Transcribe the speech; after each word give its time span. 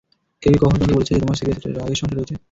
কেউ 0.43 0.51
কি 0.53 0.59
কখনও 0.59 0.79
তোমাকে 0.79 0.95
বলেছে 0.95 1.11
যে 1.15 1.21
তোমার 1.21 1.37
সিরিয়াস 1.39 1.59
রাগের 1.77 1.99
সমস্যা 1.99 2.17
রয়েছে? 2.17 2.35